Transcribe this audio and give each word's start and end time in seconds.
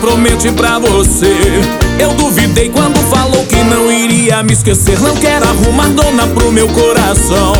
prometi 0.00 0.50
pra 0.52 0.78
você. 0.78 1.36
Eu 1.98 2.12
duvidei 2.14 2.68
quando 2.70 2.98
falou 3.08 3.44
que 3.46 3.56
não 3.64 3.90
iria 3.92 4.42
me 4.42 4.52
esquecer. 4.52 4.98
Não 5.00 5.14
quero 5.16 5.44
arrumar 5.46 5.88
dona 5.88 6.26
pro 6.28 6.50
meu 6.50 6.66
coração. 6.68 7.52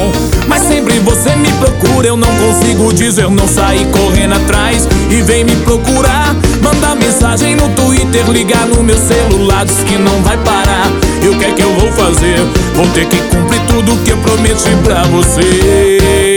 Mas 0.48 0.62
sempre 0.62 0.98
você 1.00 1.36
me 1.36 1.50
procura, 1.52 2.09
eu 2.09 2.16
não 2.16 2.28
consigo 2.36 2.92
dizer 2.92 3.28
não 3.30 3.46
sair 3.46 3.86
correndo 3.86 4.34
atrás 4.34 4.88
e 5.10 5.22
vem 5.22 5.45
me 5.45 5.54
procurar. 5.56 6.34
Manda 6.62 6.95
mensagem 6.95 7.54
no 7.54 7.68
Twitter, 7.70 8.28
ligar 8.30 8.66
no 8.66 8.82
meu 8.82 8.96
celular, 8.96 9.64
diz 9.64 9.78
que 9.84 9.96
não 9.96 10.23
vai 10.23 10.37
parar. 10.38 10.91
E 11.23 11.28
o 11.28 11.38
que 11.38 11.45
é 11.45 11.52
que 11.52 11.62
eu 11.62 11.73
vou 11.74 11.92
fazer? 11.92 12.37
Vou 12.74 12.87
ter 12.88 13.06
que 13.06 13.16
cumprir 13.16 13.60
tudo 13.68 13.96
que 14.05 14.10
eu 14.10 14.16
prometi 14.18 14.70
pra 14.82 15.05
você 15.05 16.30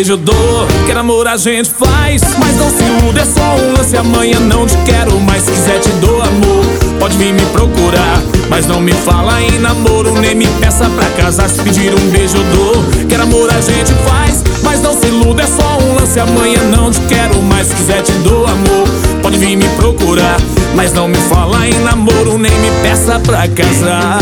beijo 0.00 0.12
eu 0.14 0.16
dou, 0.16 0.66
quer 0.86 0.96
amor 0.96 1.28
a 1.28 1.36
gente 1.36 1.68
faz. 1.68 2.22
Mas 2.38 2.56
não 2.56 2.70
se 2.70 2.82
iluda, 2.82 3.20
é 3.20 3.24
só 3.24 3.56
um 3.56 3.76
lance 3.76 3.96
Amanhã 3.96 4.40
não 4.40 4.66
te 4.66 4.76
quero 4.86 5.20
mais, 5.20 5.42
se 5.42 5.50
quiser 5.50 5.78
te 5.78 5.90
dou 6.00 6.22
amor 6.22 6.64
Pode 6.98 7.18
vir 7.18 7.34
me 7.34 7.44
procurar, 7.46 8.22
mas 8.48 8.66
não 8.66 8.80
me 8.80 8.92
fala 8.92 9.42
em 9.42 9.58
namoro 9.58 10.14
Nem 10.14 10.34
me 10.34 10.46
peça 10.58 10.88
pra 10.88 11.04
casar, 11.22 11.50
se 11.50 11.60
pedir 11.62 11.92
um 11.94 12.10
beijo 12.10 12.38
eu 12.38 12.44
dou 12.44 13.06
Quer 13.08 13.20
amor 13.20 13.50
a 13.50 13.60
gente 13.60 13.92
faz, 14.08 14.42
mas 14.62 14.80
não 14.80 14.98
se 14.98 15.06
iluda, 15.06 15.42
é 15.42 15.46
só 15.46 15.78
um 15.82 15.94
lance 15.94 16.18
Amanhã 16.18 16.62
não 16.64 16.90
te 16.90 17.00
quero 17.02 17.42
mais, 17.42 17.66
se 17.66 17.74
quiser 17.74 18.02
te 18.02 18.12
dou 18.24 18.46
amor 18.46 18.88
Pode 19.22 19.36
vir 19.36 19.56
me 19.56 19.68
procurar, 19.76 20.36
mas 20.74 20.94
não 20.94 21.08
me 21.08 21.18
fala 21.28 21.68
em 21.68 21.78
namoro 21.84 22.38
Nem 22.38 22.52
me 22.52 22.70
peça 22.82 23.20
pra 23.20 23.46
casar 23.48 24.16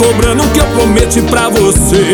cobrando 0.00 0.42
o 0.42 0.48
que 0.48 0.60
eu 0.60 0.66
prometi 0.66 1.20
pra 1.22 1.48
você. 1.50 2.12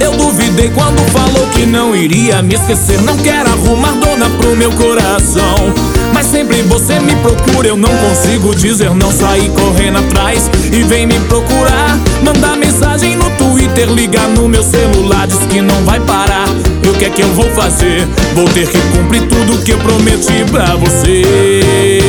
Eu 0.00 0.12
duvidei 0.12 0.70
quando 0.70 1.00
falou 1.10 1.46
que 1.48 1.64
não 1.64 1.96
iria 1.96 2.42
me 2.42 2.54
esquecer. 2.54 3.00
Não 3.02 3.16
quero 3.16 3.48
arrumar 3.48 3.92
dona 3.92 4.28
pro 4.38 4.54
meu 4.54 4.70
coração. 4.72 5.72
Mas 6.12 6.26
sempre 6.26 6.62
você 6.62 7.00
me 7.00 7.16
procura, 7.16 7.68
eu 7.68 7.76
não 7.76 7.90
consigo 7.96 8.54
dizer 8.54 8.94
não. 8.94 9.10
Sair 9.10 9.50
correndo 9.50 9.98
atrás 9.98 10.50
e 10.70 10.82
vem 10.82 11.06
me 11.06 11.18
procurar. 11.20 11.98
Mandar 12.22 12.56
mensagem 12.56 13.16
no 13.16 13.30
Twitter, 13.30 13.90
ligar 13.90 14.28
no 14.28 14.48
meu 14.48 14.62
celular 14.62 15.26
Diz 15.26 15.38
que 15.48 15.60
não 15.60 15.84
vai 15.84 16.00
parar, 16.00 16.46
e 16.84 16.88
o 16.88 16.92
que 16.94 17.04
é 17.04 17.10
que 17.10 17.22
eu 17.22 17.28
vou 17.34 17.50
fazer? 17.50 18.06
Vou 18.34 18.48
ter 18.48 18.66
que 18.66 18.78
cumprir 18.96 19.22
tudo 19.22 19.62
que 19.62 19.72
eu 19.72 19.78
prometi 19.78 20.44
pra 20.50 20.74
você 20.76 22.01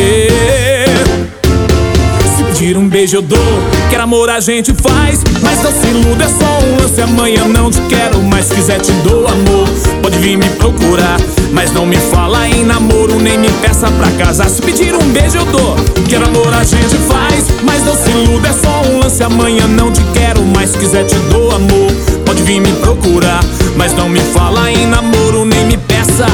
pedir 2.63 2.77
um 2.77 2.87
beijo 2.87 3.17
eu 3.17 3.21
dou. 3.21 3.63
Quer 3.89 3.99
amor 3.99 4.29
a 4.29 4.39
gente 4.39 4.73
faz. 4.73 5.21
Mas 5.41 5.61
não 5.61 5.71
se 5.71 5.85
iluda, 5.85 6.23
é 6.23 6.27
só 6.29 6.59
um 6.65 6.81
lance. 6.81 7.01
Amanhã 7.01 7.45
não 7.45 7.69
te 7.69 7.81
quero, 7.89 8.23
mas 8.23 8.47
quiser 8.53 8.79
te 8.79 8.91
dou 9.03 9.27
amor. 9.27 9.67
Pode 10.01 10.17
vir 10.19 10.37
me 10.37 10.47
procurar. 10.51 11.19
Mas 11.51 11.73
não 11.73 11.85
me 11.85 11.97
fala 11.97 12.47
em 12.47 12.63
namoro 12.63 13.19
Nem 13.19 13.37
me 13.37 13.51
peça 13.61 13.91
pra 13.91 14.09
casar. 14.11 14.49
Se 14.49 14.61
pedir 14.61 14.95
um 14.95 15.11
beijo 15.11 15.39
eu 15.39 15.45
dou. 15.45 15.75
Quer 16.07 16.23
amor 16.23 16.53
a 16.53 16.63
gente 16.63 16.95
faz. 16.99 17.47
Mas 17.63 17.83
não 17.83 17.95
se 17.95 18.09
iluda, 18.09 18.47
é 18.47 18.53
só 18.53 18.81
um 18.89 18.99
lance. 18.99 19.21
Amanhã 19.21 19.67
não 19.67 19.91
te 19.91 20.01
quero, 20.13 20.41
mas 20.55 20.73
quiser 20.73 21.03
te 21.03 21.15
dou 21.31 21.51
amor. 21.51 21.91
Pode 22.25 22.43
vir 22.43 22.61
me 22.61 22.71
procurar. 22.73 23.43
Mas 23.75 23.93
não 23.93 24.07
me 24.07 24.21
fala 24.21 24.71
em 24.71 24.87
namoro 24.87 25.43
Nem 25.43 25.65
me 25.65 25.75
peça. 25.75 26.27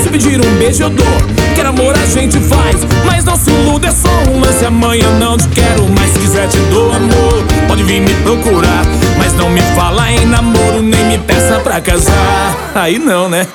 Se 0.00 0.08
pedir 0.08 0.40
um 0.40 0.58
beijo 0.58 0.84
eu 0.84 0.90
dou. 0.90 1.42
Quer 1.54 1.66
amor 1.66 1.94
a 1.94 2.06
gente 2.06 2.40
faz, 2.40 2.76
mas 3.04 3.24
não 3.24 3.36
se 3.36 3.50
iluda, 3.50 3.86
é 3.86 3.92
só 3.92 4.08
um 4.30 4.40
lance. 4.40 4.64
Amanhã 4.64 5.08
não 5.18 5.36
te 5.36 5.46
quero, 5.48 5.71
procurar, 8.36 8.82
mas 9.18 9.34
não 9.34 9.50
me 9.50 9.60
fala 9.76 10.10
em 10.10 10.24
namoro 10.24 10.82
Nem 10.82 11.04
me 11.04 11.18
peça 11.18 11.60
pra 11.60 11.80
casar, 11.80 12.70
aí 12.74 12.98
não 12.98 13.28
né 13.28 13.46